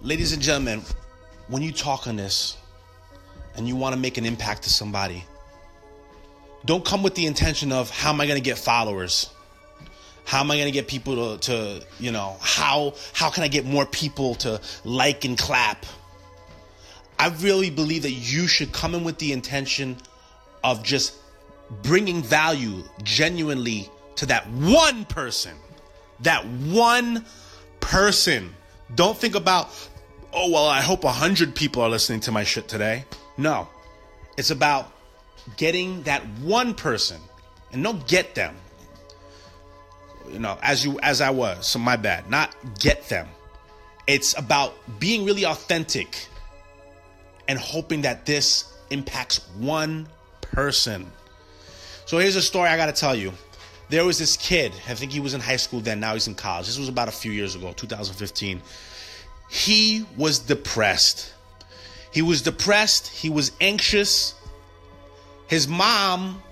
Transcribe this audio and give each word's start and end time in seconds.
ladies 0.00 0.32
and 0.32 0.42
gentlemen, 0.42 0.82
when 1.48 1.62
you 1.62 1.72
talk 1.72 2.06
on 2.06 2.16
this 2.16 2.56
and 3.56 3.66
you 3.66 3.76
want 3.76 3.94
to 3.94 4.00
make 4.00 4.18
an 4.18 4.24
impact 4.24 4.62
to 4.64 4.70
somebody, 4.70 5.24
don't 6.64 6.84
come 6.84 7.02
with 7.02 7.14
the 7.14 7.26
intention 7.26 7.72
of 7.72 7.90
how 7.90 8.10
am 8.10 8.20
I 8.20 8.26
going 8.26 8.38
to 8.40 8.44
get 8.44 8.58
followers? 8.58 9.30
How 10.24 10.40
am 10.40 10.50
I 10.50 10.56
going 10.56 10.66
to 10.66 10.72
get 10.72 10.88
people 10.88 11.38
to, 11.38 11.40
to, 11.46 11.86
you 12.00 12.10
know, 12.10 12.36
how 12.40 12.94
how 13.12 13.30
can 13.30 13.44
I 13.44 13.48
get 13.48 13.64
more 13.64 13.86
people 13.86 14.34
to 14.36 14.60
like 14.84 15.24
and 15.24 15.38
clap? 15.38 15.86
I 17.18 17.28
really 17.28 17.70
believe 17.70 18.02
that 18.02 18.10
you 18.10 18.48
should 18.48 18.72
come 18.72 18.94
in 18.94 19.04
with 19.04 19.18
the 19.18 19.32
intention 19.32 19.96
of 20.64 20.82
just 20.82 21.14
bringing 21.82 22.22
value 22.22 22.82
genuinely 23.04 23.88
to 24.16 24.26
that 24.26 24.48
one 24.50 25.04
person. 25.04 25.54
That 26.20 26.44
one 26.44 27.24
person. 27.78 28.55
Don't 28.94 29.16
think 29.16 29.34
about, 29.34 29.68
oh, 30.32 30.50
well, 30.50 30.66
I 30.66 30.80
hope 30.80 31.04
100 31.04 31.54
people 31.54 31.82
are 31.82 31.88
listening 31.88 32.20
to 32.20 32.32
my 32.32 32.44
shit 32.44 32.68
today. 32.68 33.04
No. 33.36 33.68
It's 34.36 34.50
about 34.50 34.92
getting 35.56 36.02
that 36.04 36.22
one 36.40 36.74
person 36.74 37.20
and 37.72 37.82
don't 37.82 38.06
get 38.06 38.34
them. 38.34 38.54
You 40.30 40.38
know, 40.40 40.58
as 40.60 40.84
you 40.84 40.98
as 41.02 41.20
I 41.20 41.30
was, 41.30 41.68
so 41.68 41.78
my 41.78 41.96
bad. 41.96 42.28
Not 42.28 42.54
get 42.80 43.08
them. 43.08 43.28
It's 44.06 44.36
about 44.36 44.74
being 44.98 45.24
really 45.24 45.44
authentic 45.44 46.26
and 47.48 47.58
hoping 47.58 48.02
that 48.02 48.26
this 48.26 48.72
impacts 48.90 49.38
one 49.58 50.08
person. 50.40 51.10
So 52.06 52.18
here's 52.18 52.36
a 52.36 52.42
story 52.42 52.68
I 52.68 52.76
got 52.76 52.86
to 52.86 52.92
tell 52.92 53.14
you. 53.14 53.32
There 53.88 54.04
was 54.04 54.18
this 54.18 54.36
kid, 54.36 54.72
I 54.88 54.94
think 54.94 55.12
he 55.12 55.20
was 55.20 55.34
in 55.34 55.40
high 55.40 55.56
school 55.56 55.80
then, 55.80 56.00
now 56.00 56.14
he's 56.14 56.26
in 56.26 56.34
college. 56.34 56.66
This 56.66 56.78
was 56.78 56.88
about 56.88 57.08
a 57.08 57.12
few 57.12 57.30
years 57.30 57.54
ago, 57.54 57.72
2015. 57.72 58.60
He 59.48 60.04
was 60.16 60.40
depressed. 60.40 61.32
He 62.10 62.22
was 62.22 62.42
depressed, 62.42 63.08
he 63.08 63.30
was 63.30 63.52
anxious. 63.60 64.34
His 65.46 65.68
mom 65.68 66.42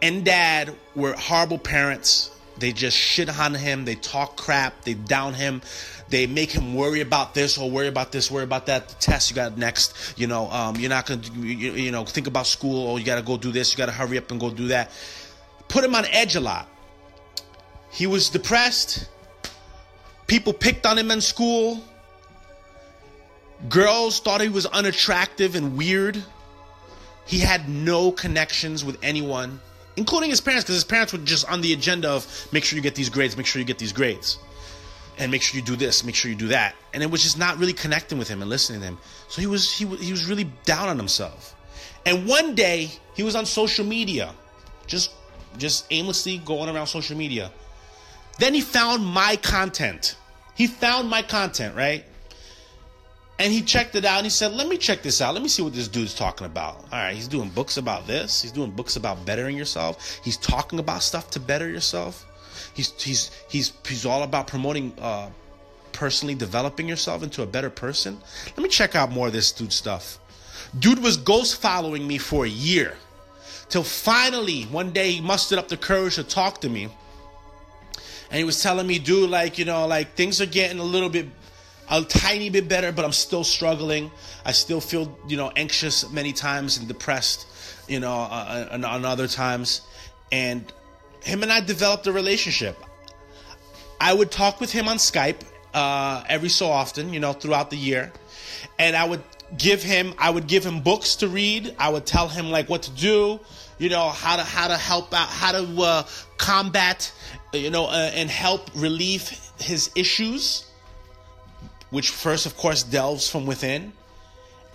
and 0.00 0.24
dad 0.24 0.74
were 0.96 1.12
horrible 1.12 1.58
parents. 1.58 2.30
They 2.58 2.72
just 2.72 2.96
shit 2.96 3.28
on 3.38 3.54
him, 3.54 3.84
they 3.84 3.94
talk 3.94 4.36
crap, 4.36 4.82
they 4.82 4.94
down 4.94 5.34
him. 5.34 5.62
They 6.08 6.26
make 6.26 6.50
him 6.50 6.74
worry 6.74 7.00
about 7.00 7.32
this 7.32 7.56
or 7.56 7.70
worry 7.70 7.88
about 7.88 8.12
this, 8.12 8.30
worry 8.30 8.44
about 8.44 8.66
that. 8.66 8.86
The 8.88 8.94
test 8.96 9.30
you 9.30 9.34
got 9.36 9.56
next, 9.56 10.12
you 10.18 10.26
know, 10.26 10.50
um, 10.50 10.76
you're 10.76 10.90
not 10.90 11.06
gonna, 11.06 11.22
you, 11.40 11.72
you 11.72 11.90
know, 11.90 12.04
think 12.04 12.26
about 12.26 12.46
school. 12.46 12.86
or 12.86 12.98
you 12.98 13.06
got 13.06 13.16
to 13.16 13.22
go 13.22 13.38
do 13.38 13.50
this. 13.50 13.72
You 13.72 13.78
got 13.78 13.86
to 13.86 13.92
hurry 13.92 14.18
up 14.18 14.30
and 14.30 14.38
go 14.38 14.50
do 14.50 14.68
that. 14.68 14.90
Put 15.72 15.84
him 15.84 15.94
on 15.94 16.04
edge 16.10 16.36
a 16.36 16.40
lot. 16.40 16.68
He 17.90 18.06
was 18.06 18.28
depressed. 18.28 19.08
People 20.26 20.52
picked 20.52 20.84
on 20.84 20.98
him 20.98 21.10
in 21.10 21.22
school. 21.22 21.82
Girls 23.70 24.20
thought 24.20 24.42
he 24.42 24.50
was 24.50 24.66
unattractive 24.66 25.54
and 25.54 25.78
weird. 25.78 26.22
He 27.24 27.38
had 27.38 27.70
no 27.70 28.12
connections 28.12 28.84
with 28.84 28.98
anyone, 29.02 29.62
including 29.96 30.28
his 30.28 30.42
parents, 30.42 30.64
because 30.64 30.74
his 30.74 30.84
parents 30.84 31.10
were 31.10 31.20
just 31.20 31.50
on 31.50 31.62
the 31.62 31.72
agenda 31.72 32.10
of 32.10 32.26
make 32.52 32.64
sure 32.64 32.76
you 32.76 32.82
get 32.82 32.94
these 32.94 33.08
grades, 33.08 33.38
make 33.38 33.46
sure 33.46 33.58
you 33.58 33.64
get 33.64 33.78
these 33.78 33.94
grades 33.94 34.36
and 35.16 35.32
make 35.32 35.40
sure 35.40 35.58
you 35.58 35.64
do 35.64 35.74
this, 35.74 36.04
make 36.04 36.14
sure 36.14 36.30
you 36.30 36.36
do 36.36 36.48
that. 36.48 36.74
And 36.92 37.02
it 37.02 37.10
was 37.10 37.22
just 37.22 37.38
not 37.38 37.56
really 37.56 37.72
connecting 37.72 38.18
with 38.18 38.28
him 38.28 38.42
and 38.42 38.50
listening 38.50 38.80
to 38.80 38.86
him. 38.88 38.98
So 39.28 39.40
he 39.40 39.46
was 39.46 39.72
he, 39.72 39.86
he 39.86 40.10
was 40.10 40.26
really 40.26 40.52
down 40.66 40.90
on 40.90 40.98
himself. 40.98 41.56
And 42.04 42.28
one 42.28 42.54
day 42.54 42.90
he 43.14 43.22
was 43.22 43.34
on 43.34 43.46
social 43.46 43.86
media, 43.86 44.34
just 44.86 45.12
just 45.58 45.86
aimlessly 45.90 46.38
going 46.38 46.74
around 46.74 46.86
social 46.86 47.16
media. 47.16 47.50
Then 48.38 48.54
he 48.54 48.60
found 48.60 49.04
my 49.04 49.36
content. 49.36 50.16
He 50.54 50.66
found 50.66 51.08
my 51.08 51.22
content, 51.22 51.76
right? 51.76 52.04
And 53.38 53.52
he 53.52 53.62
checked 53.62 53.94
it 53.96 54.04
out 54.04 54.18
and 54.18 54.26
he 54.26 54.30
said, 54.30 54.52
Let 54.52 54.68
me 54.68 54.76
check 54.76 55.02
this 55.02 55.20
out. 55.20 55.34
Let 55.34 55.42
me 55.42 55.48
see 55.48 55.62
what 55.62 55.74
this 55.74 55.88
dude's 55.88 56.14
talking 56.14 56.46
about. 56.46 56.76
All 56.76 56.98
right, 56.98 57.14
he's 57.14 57.28
doing 57.28 57.48
books 57.48 57.76
about 57.76 58.06
this. 58.06 58.42
He's 58.42 58.52
doing 58.52 58.70
books 58.70 58.96
about 58.96 59.24
bettering 59.26 59.56
yourself. 59.56 60.20
He's 60.22 60.36
talking 60.36 60.78
about 60.78 61.02
stuff 61.02 61.30
to 61.30 61.40
better 61.40 61.68
yourself. 61.68 62.26
He's 62.74 62.92
he's 63.02 63.30
he's 63.48 63.72
he's 63.86 64.06
all 64.06 64.22
about 64.22 64.46
promoting 64.46 64.92
uh, 65.00 65.30
personally 65.92 66.34
developing 66.34 66.88
yourself 66.88 67.22
into 67.22 67.42
a 67.42 67.46
better 67.46 67.70
person. 67.70 68.18
Let 68.56 68.62
me 68.62 68.68
check 68.68 68.94
out 68.94 69.10
more 69.10 69.26
of 69.26 69.32
this 69.32 69.50
dude 69.52 69.72
stuff. 69.72 70.18
Dude 70.78 71.02
was 71.02 71.16
ghost 71.16 71.60
following 71.60 72.06
me 72.06 72.18
for 72.18 72.44
a 72.44 72.48
year. 72.48 72.96
Till 73.72 73.82
finally 73.82 74.64
one 74.64 74.90
day 74.90 75.12
he 75.12 75.22
mustered 75.22 75.58
up 75.58 75.68
the 75.68 75.78
courage 75.78 76.16
to 76.16 76.24
talk 76.24 76.60
to 76.60 76.68
me. 76.68 76.90
And 78.30 78.38
he 78.38 78.44
was 78.44 78.60
telling 78.60 78.86
me, 78.86 78.98
dude, 78.98 79.30
like, 79.30 79.56
you 79.56 79.64
know, 79.64 79.86
like 79.86 80.14
things 80.14 80.42
are 80.42 80.46
getting 80.46 80.78
a 80.78 80.84
little 80.84 81.08
bit 81.08 81.26
a 81.88 82.02
tiny 82.02 82.50
bit 82.50 82.68
better, 82.68 82.92
but 82.92 83.02
I'm 83.02 83.12
still 83.12 83.44
struggling. 83.44 84.10
I 84.44 84.52
still 84.52 84.82
feel, 84.82 85.18
you 85.26 85.38
know, 85.38 85.50
anxious 85.56 86.10
many 86.10 86.34
times 86.34 86.76
and 86.76 86.86
depressed, 86.86 87.46
you 87.88 87.98
know, 87.98 88.12
uh, 88.12 88.68
uh 88.72 88.86
on 88.86 89.06
other 89.06 89.26
times. 89.26 89.80
And 90.30 90.70
him 91.24 91.42
and 91.42 91.50
I 91.50 91.60
developed 91.62 92.06
a 92.06 92.12
relationship. 92.12 92.76
I 93.98 94.12
would 94.12 94.30
talk 94.30 94.60
with 94.60 94.70
him 94.70 94.86
on 94.86 94.98
Skype 94.98 95.40
uh, 95.74 96.24
every 96.28 96.48
so 96.48 96.66
often, 96.66 97.12
you 97.12 97.20
know, 97.20 97.32
throughout 97.32 97.70
the 97.70 97.76
year, 97.76 98.12
and 98.78 98.96
I 98.96 99.04
would 99.04 99.22
give 99.56 99.82
him 99.82 100.14
I 100.18 100.30
would 100.30 100.46
give 100.46 100.64
him 100.64 100.80
books 100.80 101.16
to 101.16 101.28
read. 101.28 101.74
I 101.78 101.90
would 101.90 102.06
tell 102.06 102.28
him 102.28 102.50
like 102.50 102.68
what 102.68 102.82
to 102.82 102.90
do, 102.90 103.40
you 103.78 103.88
know, 103.88 104.08
how 104.08 104.36
to 104.36 104.42
how 104.42 104.68
to 104.68 104.76
help 104.76 105.12
out, 105.12 105.28
how 105.28 105.52
to 105.52 105.82
uh, 105.82 106.02
combat, 106.38 107.12
you 107.52 107.70
know, 107.70 107.86
uh, 107.86 108.10
and 108.14 108.30
help 108.30 108.70
relieve 108.74 109.38
his 109.58 109.90
issues, 109.94 110.66
which 111.90 112.10
first, 112.10 112.46
of 112.46 112.56
course, 112.56 112.82
delves 112.82 113.28
from 113.28 113.46
within. 113.46 113.92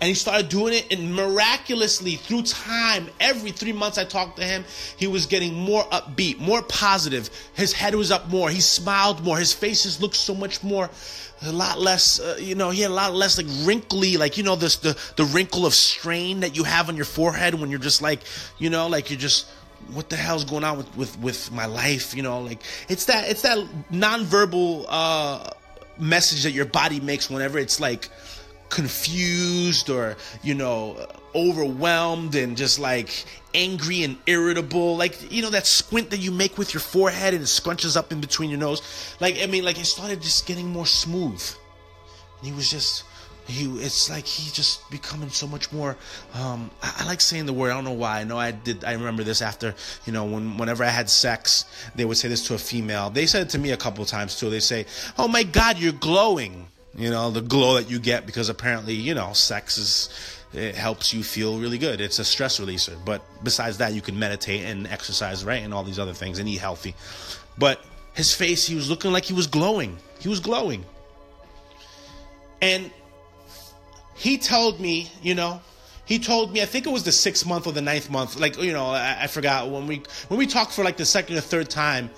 And 0.00 0.06
he 0.06 0.14
started 0.14 0.48
doing 0.48 0.74
it, 0.74 0.92
and 0.92 1.12
miraculously, 1.12 2.14
through 2.14 2.42
time, 2.42 3.08
every 3.18 3.50
three 3.50 3.72
months 3.72 3.98
I 3.98 4.04
talked 4.04 4.36
to 4.36 4.44
him, 4.44 4.64
he 4.96 5.08
was 5.08 5.26
getting 5.26 5.54
more 5.54 5.82
upbeat, 5.86 6.38
more 6.38 6.62
positive. 6.62 7.28
His 7.54 7.72
head 7.72 7.96
was 7.96 8.12
up 8.12 8.28
more. 8.28 8.48
He 8.48 8.60
smiled 8.60 9.24
more. 9.24 9.36
His 9.36 9.52
faces 9.52 10.00
looked 10.00 10.14
so 10.14 10.36
much 10.36 10.62
more, 10.62 10.88
a 11.42 11.50
lot 11.50 11.80
less, 11.80 12.20
uh, 12.20 12.36
you 12.38 12.54
know, 12.54 12.70
he 12.70 12.82
had 12.82 12.92
a 12.92 12.94
lot 12.94 13.12
less 13.12 13.38
like 13.38 13.48
wrinkly, 13.66 14.16
like, 14.16 14.38
you 14.38 14.44
know, 14.44 14.54
this, 14.54 14.76
the, 14.76 14.96
the 15.16 15.24
wrinkle 15.24 15.66
of 15.66 15.74
strain 15.74 16.40
that 16.40 16.56
you 16.56 16.62
have 16.62 16.88
on 16.88 16.94
your 16.94 17.04
forehead 17.04 17.54
when 17.54 17.68
you're 17.68 17.80
just 17.80 18.00
like, 18.00 18.20
you 18.58 18.70
know, 18.70 18.86
like 18.86 19.10
you're 19.10 19.18
just, 19.18 19.48
what 19.92 20.10
the 20.10 20.16
hell's 20.16 20.44
going 20.44 20.62
on 20.62 20.76
with, 20.76 20.96
with, 20.96 21.18
with 21.18 21.50
my 21.50 21.66
life? 21.66 22.14
You 22.14 22.22
know, 22.22 22.38
like 22.40 22.62
it's 22.88 23.06
that, 23.06 23.28
it's 23.28 23.42
that 23.42 23.58
nonverbal, 23.90 24.86
uh, 24.88 25.50
message 25.98 26.44
that 26.44 26.52
your 26.52 26.66
body 26.66 27.00
makes 27.00 27.28
whenever 27.28 27.58
it's 27.58 27.80
like, 27.80 28.08
confused 28.70 29.90
or 29.90 30.16
you 30.42 30.54
know 30.54 31.06
overwhelmed 31.34 32.34
and 32.34 32.56
just 32.56 32.78
like 32.78 33.24
angry 33.54 34.02
and 34.02 34.16
irritable. 34.26 34.96
Like 34.96 35.30
you 35.32 35.42
know 35.42 35.50
that 35.50 35.66
squint 35.66 36.10
that 36.10 36.18
you 36.18 36.30
make 36.30 36.58
with 36.58 36.74
your 36.74 36.80
forehead 36.80 37.34
and 37.34 37.42
it 37.42 37.46
scrunches 37.46 37.96
up 37.96 38.12
in 38.12 38.20
between 38.20 38.50
your 38.50 38.58
nose. 38.58 39.16
Like 39.20 39.38
i 39.42 39.46
mean 39.46 39.64
like 39.64 39.78
it 39.78 39.86
started 39.86 40.20
just 40.20 40.46
getting 40.46 40.68
more 40.68 40.86
smooth. 40.86 41.42
And 42.38 42.46
he 42.46 42.52
was 42.52 42.70
just 42.70 43.04
he 43.46 43.64
it's 43.78 44.10
like 44.10 44.26
he 44.26 44.50
just 44.52 44.88
becoming 44.90 45.30
so 45.30 45.46
much 45.46 45.72
more 45.72 45.96
um 46.34 46.70
I, 46.82 46.96
I, 46.98 47.06
like 47.06 47.22
saying 47.22 47.46
the 47.46 47.52
word 47.54 47.70
i 47.70 47.74
don't 47.74 47.84
know 47.84 47.92
why. 47.92 48.20
I 48.20 48.24
know 48.24 48.38
i 48.38 48.50
did 48.50 48.84
i 48.84 48.92
remember 48.92 49.24
this 49.24 49.40
after 49.40 49.74
you 50.04 50.12
know 50.12 50.24
when 50.24 50.58
whenever 50.58 50.84
i 50.84 50.88
had 50.88 51.08
sex 51.08 51.64
they 51.94 52.04
would 52.04 52.18
say 52.18 52.28
this 52.28 52.46
to 52.48 52.54
a 52.54 52.58
female. 52.58 53.10
They 53.10 53.26
said 53.26 53.42
it 53.42 53.50
to 53.50 53.58
me 53.58 53.70
a 53.70 53.76
couple 53.76 54.04
times 54.04 54.38
too. 54.38 54.50
They 54.50 54.60
say 54.60 54.86
oh 55.18 55.28
my 55.28 55.42
god 55.42 55.78
you're 55.78 55.92
glowing 55.92 56.68
you 56.96 57.10
know, 57.10 57.30
the 57.30 57.40
glow 57.40 57.74
that 57.74 57.90
you 57.90 57.98
get 57.98 58.26
because 58.26 58.48
apparently, 58.48 58.94
you 58.94 59.14
know, 59.14 59.32
sex 59.32 59.78
is 59.78 60.08
it 60.52 60.74
helps 60.74 61.12
you 61.12 61.22
feel 61.22 61.58
really 61.58 61.78
good. 61.78 62.00
It's 62.00 62.18
a 62.18 62.24
stress 62.24 62.58
releaser. 62.58 62.96
But 63.04 63.22
besides 63.42 63.78
that, 63.78 63.92
you 63.92 64.00
can 64.00 64.18
meditate 64.18 64.64
and 64.64 64.86
exercise, 64.86 65.44
right? 65.44 65.62
And 65.62 65.74
all 65.74 65.84
these 65.84 65.98
other 65.98 66.14
things 66.14 66.38
and 66.38 66.48
eat 66.48 66.58
healthy. 66.58 66.94
But 67.58 67.84
his 68.14 68.34
face, 68.34 68.66
he 68.66 68.74
was 68.74 68.88
looking 68.88 69.12
like 69.12 69.24
he 69.24 69.34
was 69.34 69.46
glowing. 69.46 69.98
He 70.20 70.28
was 70.28 70.40
glowing. 70.40 70.84
And 72.62 72.90
he 74.14 74.38
told 74.38 74.80
me, 74.80 75.12
you 75.22 75.34
know, 75.34 75.60
he 76.04 76.18
told 76.18 76.52
me, 76.52 76.62
I 76.62 76.64
think 76.64 76.86
it 76.86 76.90
was 76.90 77.04
the 77.04 77.12
sixth 77.12 77.46
month 77.46 77.66
or 77.66 77.72
the 77.72 77.82
ninth 77.82 78.10
month, 78.10 78.40
like, 78.40 78.60
you 78.60 78.72
know, 78.72 78.86
I, 78.86 79.24
I 79.24 79.26
forgot 79.26 79.70
when 79.70 79.86
we 79.86 80.02
when 80.28 80.38
we 80.38 80.46
talked 80.46 80.72
for 80.72 80.82
like 80.82 80.96
the 80.96 81.04
second 81.04 81.36
or 81.36 81.42
third 81.42 81.68
time, 81.68 82.10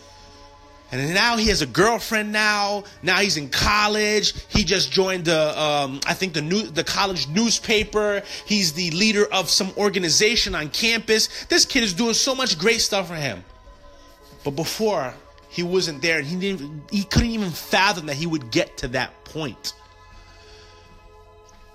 and 0.92 1.14
now 1.14 1.36
he 1.36 1.48
has 1.48 1.62
a 1.62 1.66
girlfriend 1.66 2.32
now. 2.32 2.84
Now 3.02 3.18
he's 3.18 3.36
in 3.36 3.48
college. 3.48 4.34
He 4.48 4.64
just 4.64 4.90
joined 4.90 5.26
the, 5.26 5.60
um, 5.60 6.00
I 6.06 6.14
think 6.14 6.32
the 6.32 6.42
new, 6.42 6.62
the 6.62 6.82
college 6.82 7.28
newspaper. 7.28 8.22
He's 8.44 8.72
the 8.72 8.90
leader 8.90 9.26
of 9.32 9.48
some 9.48 9.72
organization 9.76 10.54
on 10.54 10.68
campus. 10.70 11.46
This 11.46 11.64
kid 11.64 11.84
is 11.84 11.94
doing 11.94 12.14
so 12.14 12.34
much 12.34 12.58
great 12.58 12.80
stuff 12.80 13.08
for 13.08 13.14
him. 13.14 13.44
But 14.42 14.52
before, 14.52 15.14
he 15.48 15.62
wasn't 15.62 16.02
there 16.02 16.18
and 16.18 16.26
he 16.26 16.36
didn't, 16.36 16.90
he 16.90 17.04
couldn't 17.04 17.30
even 17.30 17.50
fathom 17.50 18.06
that 18.06 18.16
he 18.16 18.26
would 18.26 18.50
get 18.50 18.76
to 18.78 18.88
that 18.88 19.24
point. 19.24 19.74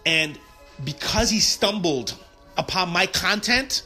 And 0.06 0.38
because 0.84 1.30
he 1.30 1.40
stumbled 1.40 2.16
upon 2.58 2.90
my 2.90 3.06
content, 3.06 3.84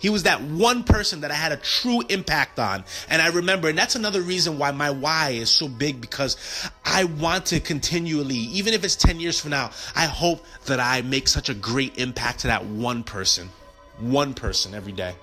He 0.00 0.08
was 0.08 0.22
that 0.22 0.40
one 0.40 0.82
person 0.82 1.20
that 1.20 1.30
I 1.30 1.34
had 1.34 1.52
a 1.52 1.58
true 1.58 2.02
impact 2.08 2.58
on. 2.58 2.84
And 3.10 3.20
I 3.20 3.28
remember, 3.28 3.68
and 3.68 3.76
that's 3.76 3.96
another 3.96 4.22
reason 4.22 4.58
why 4.58 4.70
my 4.70 4.90
why 4.90 5.30
is 5.30 5.50
so 5.50 5.68
big 5.68 6.00
because 6.00 6.36
I 6.84 7.04
want 7.04 7.46
to 7.46 7.60
continually, 7.60 8.36
even 8.36 8.72
if 8.72 8.82
it's 8.82 8.96
10 8.96 9.20
years 9.20 9.38
from 9.38 9.50
now, 9.50 9.70
I 9.94 10.06
hope 10.06 10.44
that 10.64 10.80
I 10.80 11.02
make 11.02 11.28
such 11.28 11.50
a 11.50 11.54
great 11.54 11.98
impact 11.98 12.40
to 12.40 12.46
that 12.46 12.64
one 12.64 13.04
person. 13.04 13.50
One 13.98 14.32
person 14.32 14.74
every 14.74 14.92
day. 14.92 15.14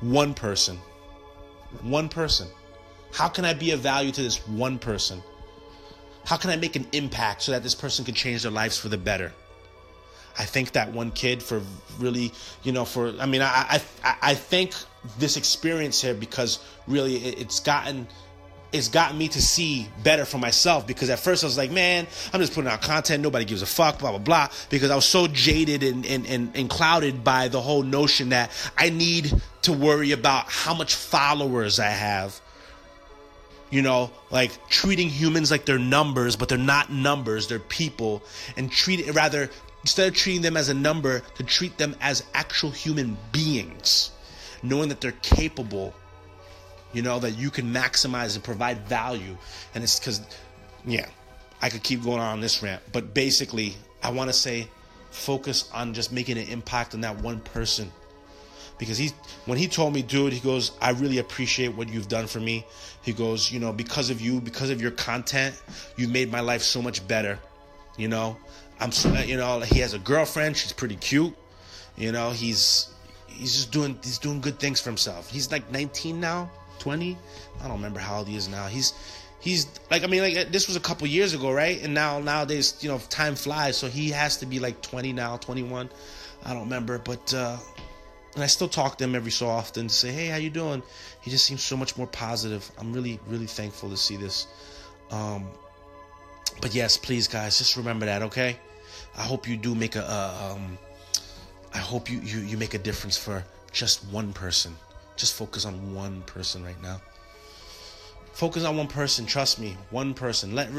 One 0.00 0.34
person. 0.34 0.78
One 1.80 2.08
person. 2.08 2.46
How 3.12 3.28
can 3.28 3.44
I 3.44 3.54
be 3.54 3.72
of 3.72 3.80
value 3.80 4.12
to 4.12 4.22
this 4.22 4.46
one 4.46 4.78
person? 4.78 5.20
How 6.24 6.36
can 6.36 6.50
I 6.50 6.56
make 6.56 6.76
an 6.76 6.86
impact 6.92 7.42
so 7.42 7.50
that 7.50 7.64
this 7.64 7.74
person 7.74 8.04
can 8.04 8.14
change 8.14 8.44
their 8.44 8.52
lives 8.52 8.78
for 8.78 8.88
the 8.88 8.96
better? 8.96 9.32
I 10.38 10.44
thank 10.44 10.72
that 10.72 10.92
one 10.92 11.10
kid 11.10 11.42
for 11.42 11.62
really, 11.98 12.32
you 12.62 12.72
know, 12.72 12.84
for 12.84 13.14
I 13.20 13.26
mean, 13.26 13.42
I 13.42 13.80
I 14.02 14.16
I 14.22 14.34
thank 14.34 14.74
this 15.18 15.36
experience 15.36 16.00
here 16.00 16.14
because 16.14 16.60
really 16.86 17.16
it's 17.16 17.60
gotten 17.60 18.06
it's 18.72 18.88
gotten 18.88 19.18
me 19.18 19.28
to 19.28 19.40
see 19.40 19.86
better 20.02 20.24
for 20.24 20.38
myself 20.38 20.86
because 20.86 21.10
at 21.10 21.18
first 21.18 21.44
I 21.44 21.46
was 21.46 21.58
like, 21.58 21.70
man, 21.70 22.06
I'm 22.32 22.40
just 22.40 22.54
putting 22.54 22.70
out 22.70 22.80
content, 22.80 23.22
nobody 23.22 23.44
gives 23.44 23.62
a 23.62 23.66
fuck, 23.66 23.98
blah 23.98 24.10
blah 24.10 24.18
blah, 24.18 24.48
because 24.70 24.90
I 24.90 24.96
was 24.96 25.04
so 25.04 25.26
jaded 25.26 25.82
and 25.82 26.06
and 26.06 26.26
and, 26.26 26.56
and 26.56 26.70
clouded 26.70 27.22
by 27.22 27.48
the 27.48 27.60
whole 27.60 27.82
notion 27.82 28.30
that 28.30 28.50
I 28.76 28.90
need 28.90 29.32
to 29.62 29.72
worry 29.72 30.12
about 30.12 30.46
how 30.48 30.74
much 30.74 30.94
followers 30.94 31.78
I 31.78 31.90
have. 31.90 32.40
You 33.70 33.80
know, 33.80 34.10
like 34.30 34.68
treating 34.68 35.08
humans 35.08 35.50
like 35.50 35.64
they're 35.64 35.78
numbers, 35.78 36.36
but 36.36 36.50
they're 36.50 36.58
not 36.58 36.92
numbers, 36.92 37.48
they're 37.48 37.58
people, 37.58 38.22
and 38.54 38.70
treat 38.70 39.14
rather 39.14 39.48
Instead 39.82 40.08
of 40.08 40.14
treating 40.14 40.42
them 40.42 40.56
as 40.56 40.68
a 40.68 40.74
number, 40.74 41.20
to 41.36 41.42
treat 41.42 41.76
them 41.76 41.94
as 42.00 42.22
actual 42.34 42.70
human 42.70 43.16
beings, 43.32 44.12
knowing 44.62 44.88
that 44.88 45.00
they're 45.00 45.12
capable, 45.22 45.92
you 46.92 47.02
know, 47.02 47.18
that 47.18 47.32
you 47.32 47.50
can 47.50 47.72
maximize 47.72 48.34
and 48.34 48.44
provide 48.44 48.78
value. 48.86 49.36
And 49.74 49.82
it's 49.82 49.98
because, 49.98 50.20
yeah, 50.84 51.06
I 51.60 51.68
could 51.68 51.82
keep 51.82 52.02
going 52.02 52.20
on 52.20 52.40
this 52.40 52.62
rant, 52.62 52.82
but 52.92 53.14
basically, 53.14 53.74
I 54.02 54.10
want 54.10 54.28
to 54.28 54.34
say 54.34 54.68
focus 55.10 55.70
on 55.72 55.94
just 55.94 56.12
making 56.12 56.38
an 56.38 56.48
impact 56.48 56.94
on 56.94 57.00
that 57.02 57.20
one 57.20 57.40
person. 57.40 57.90
Because 58.78 58.98
he, 58.98 59.10
when 59.46 59.58
he 59.58 59.68
told 59.68 59.94
me, 59.94 60.02
dude, 60.02 60.32
he 60.32 60.40
goes, 60.40 60.72
I 60.80 60.90
really 60.90 61.18
appreciate 61.18 61.68
what 61.68 61.88
you've 61.88 62.08
done 62.08 62.26
for 62.26 62.40
me. 62.40 62.66
He 63.02 63.12
goes, 63.12 63.52
you 63.52 63.60
know, 63.60 63.72
because 63.72 64.10
of 64.10 64.20
you, 64.20 64.40
because 64.40 64.70
of 64.70 64.80
your 64.80 64.90
content, 64.90 65.60
you 65.96 66.08
made 66.08 66.32
my 66.32 66.40
life 66.40 66.62
so 66.62 66.82
much 66.82 67.06
better. 67.06 67.38
You 67.96 68.08
know, 68.08 68.36
I'm, 68.82 69.26
you 69.28 69.36
know, 69.36 69.60
he 69.60 69.78
has 69.78 69.94
a 69.94 69.98
girlfriend. 69.98 70.56
She's 70.56 70.72
pretty 70.72 70.96
cute. 70.96 71.34
You 71.96 72.10
know, 72.10 72.30
he's 72.30 72.88
he's 73.26 73.54
just 73.54 73.70
doing 73.70 73.98
he's 74.02 74.18
doing 74.18 74.40
good 74.40 74.58
things 74.58 74.80
for 74.80 74.90
himself. 74.90 75.30
He's 75.30 75.50
like 75.50 75.70
19 75.70 76.20
now, 76.20 76.50
20. 76.80 77.16
I 77.60 77.62
don't 77.62 77.76
remember 77.76 78.00
how 78.00 78.18
old 78.18 78.28
he 78.28 78.36
is 78.36 78.48
now. 78.48 78.66
He's 78.66 78.92
he's 79.40 79.66
like 79.90 80.02
I 80.02 80.06
mean 80.06 80.22
like 80.22 80.50
this 80.50 80.66
was 80.66 80.76
a 80.76 80.80
couple 80.80 81.06
years 81.06 81.32
ago, 81.34 81.52
right? 81.52 81.82
And 81.82 81.94
now 81.94 82.18
nowadays, 82.18 82.76
you 82.80 82.88
know, 82.88 82.98
time 83.08 83.34
flies, 83.34 83.76
so 83.76 83.88
he 83.88 84.10
has 84.10 84.38
to 84.38 84.46
be 84.46 84.58
like 84.58 84.82
20 84.82 85.12
now, 85.12 85.36
21. 85.36 85.88
I 86.44 86.52
don't 86.52 86.64
remember, 86.64 86.98
but 86.98 87.32
uh 87.34 87.56
and 88.34 88.42
I 88.42 88.46
still 88.46 88.68
talk 88.68 88.96
to 88.98 89.04
him 89.04 89.14
every 89.14 89.30
so 89.30 89.46
often 89.46 89.88
to 89.88 89.94
say, 89.94 90.10
"Hey, 90.10 90.28
how 90.28 90.36
you 90.38 90.48
doing?" 90.48 90.82
He 91.20 91.30
just 91.30 91.44
seems 91.44 91.62
so 91.62 91.76
much 91.76 91.98
more 91.98 92.06
positive. 92.06 92.68
I'm 92.78 92.92
really 92.92 93.20
really 93.28 93.46
thankful 93.46 93.90
to 93.90 93.96
see 93.96 94.16
this. 94.16 94.46
Um 95.10 95.46
but 96.60 96.74
yes, 96.74 96.96
please 96.96 97.28
guys, 97.28 97.58
just 97.58 97.76
remember 97.76 98.06
that, 98.06 98.22
okay? 98.22 98.58
I 99.16 99.22
hope 99.22 99.48
you 99.48 99.56
do 99.56 99.74
make 99.74 99.96
a. 99.96 100.04
Uh, 100.04 100.52
um, 100.54 100.78
I 101.74 101.78
hope 101.78 102.10
you, 102.10 102.20
you 102.20 102.40
you 102.40 102.56
make 102.56 102.74
a 102.74 102.78
difference 102.78 103.16
for 103.16 103.44
just 103.72 104.04
one 104.06 104.32
person. 104.32 104.74
Just 105.16 105.34
focus 105.34 105.64
on 105.64 105.94
one 105.94 106.22
person 106.22 106.64
right 106.64 106.80
now. 106.82 107.00
Focus 108.32 108.64
on 108.64 108.78
one 108.78 108.88
person. 108.88 109.26
Trust 109.26 109.60
me, 109.60 109.76
one 109.90 110.14
person. 110.14 110.54
Let 110.54 110.70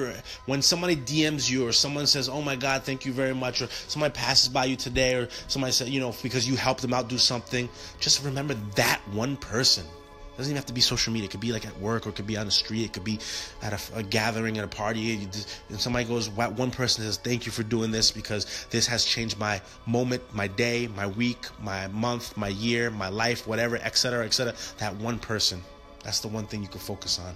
when 0.48 0.64
somebody 0.64 0.96
DMs 0.96 1.50
you 1.50 1.68
or 1.68 1.72
someone 1.72 2.08
says, 2.08 2.28
"Oh 2.28 2.42
my 2.42 2.56
God, 2.56 2.84
thank 2.84 3.06
you 3.06 3.14
very 3.14 3.36
much," 3.36 3.62
or 3.62 3.68
somebody 3.88 4.14
passes 4.14 4.50
by 4.50 4.66
you 4.66 4.76
today, 4.76 5.14
or 5.14 5.30
somebody 5.48 5.72
said, 5.72 5.90
you 5.90 6.00
know, 6.00 6.16
because 6.24 6.48
you 6.48 6.56
helped 6.56 6.82
them 6.82 6.94
out 6.94 7.08
do 7.08 7.20
something. 7.20 7.70
Just 8.00 8.24
remember 8.24 8.56
that 8.76 9.02
one 9.12 9.38
person. 9.38 9.86
It 10.34 10.38
doesn't 10.38 10.50
even 10.50 10.56
have 10.56 10.66
to 10.66 10.74
be 10.74 10.82
social 10.82 11.14
media. 11.14 11.28
It 11.28 11.32
could 11.32 11.42
be 11.42 11.52
like 11.52 11.68
at 11.68 11.80
work, 11.80 12.08
or 12.08 12.10
it 12.10 12.16
could 12.16 12.26
be 12.26 12.38
on 12.38 12.48
the 12.48 12.52
street. 12.52 12.86
It 12.86 12.94
could 12.94 13.04
be 13.04 13.20
at 13.62 13.72
a, 13.72 14.00
a 14.00 14.02
gathering, 14.02 14.58
at 14.58 14.64
a 14.64 14.68
party, 14.68 15.30
and 15.70 15.80
somebody 15.80 16.06
goes, 16.06 16.28
one 16.32 16.72
person 16.72 17.04
says, 17.04 17.18
"Thank 17.18 17.46
you 17.46 17.52
for 17.52 17.62
doing 17.62 17.92
this 17.92 18.10
because 18.10 18.66
this 18.72 18.88
has 18.88 19.06
changed 19.06 19.38
my 19.38 19.62
moment, 19.86 20.24
my 20.34 20.48
day, 20.48 20.88
my 20.88 21.06
week, 21.06 21.46
my 21.62 21.88
month, 21.90 22.36
my 22.36 22.48
year, 22.48 22.90
my 22.90 23.10
life, 23.10 23.46
whatever, 23.46 23.76
etc., 23.78 24.26
etc." 24.26 24.56
That 24.80 24.96
one 24.96 25.20
person. 25.20 25.62
That's 26.04 26.20
the 26.20 26.30
one 26.30 26.48
thing 26.48 26.64
you 26.64 26.68
can 26.68 26.80
focus 26.80 27.20
on. 27.20 27.36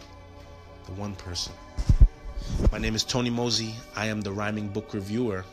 The 0.88 1.00
one 1.00 1.13
person. 1.15 1.53
My 2.71 2.79
name 2.79 2.95
is 2.95 3.03
Tony 3.03 3.29
Mosey. 3.29 3.75
I 3.95 4.07
am 4.07 4.21
the 4.21 4.31
rhyming 4.31 4.69
book 4.69 4.95
reviewer. 4.95 5.45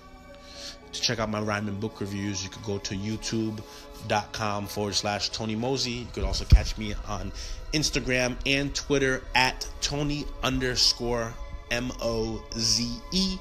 To 0.95 1.01
check 1.01 1.19
out 1.19 1.29
my 1.29 1.41
rhyming 1.41 1.81
book 1.81 2.01
reviews, 2.01 2.45
you 2.45 2.51
could 2.51 2.63
go 2.63 2.79
to 2.79 2.95
youtube.com 2.95 4.67
forward 4.69 4.95
slash 4.95 5.31
Tony 5.31 5.57
Mosey. 5.57 5.91
You 5.91 6.07
could 6.13 6.23
also 6.23 6.45
catch 6.45 6.79
me 6.79 6.95
on 7.09 7.33
Instagram 7.73 8.37
and 8.47 8.73
Twitter 8.73 9.25
at 9.35 9.69
Tony 9.81 10.25
underscore 10.45 11.35
M 11.73 11.91
O 12.01 12.41
Z 12.57 12.89
E. 13.11 13.37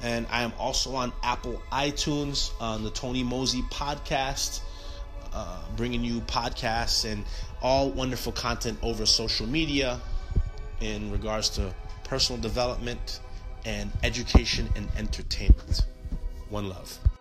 And 0.00 0.26
I 0.30 0.42
am 0.44 0.54
also 0.58 0.94
on 0.94 1.12
Apple 1.22 1.60
iTunes 1.70 2.50
on 2.58 2.82
the 2.82 2.90
Tony 2.90 3.22
Mosey 3.22 3.60
podcast, 3.70 4.62
uh, 5.34 5.60
bringing 5.76 6.02
you 6.02 6.22
podcasts 6.22 7.04
and 7.04 7.22
all 7.60 7.90
wonderful 7.90 8.32
content 8.32 8.78
over 8.82 9.04
social 9.04 9.46
media 9.46 10.00
in 10.80 11.12
regards 11.12 11.50
to 11.50 11.74
personal 12.04 12.40
development 12.40 13.20
and 13.66 13.92
education 14.02 14.70
and 14.74 14.88
entertainment. 14.96 15.84
One 16.54 16.68
love. 16.68 17.13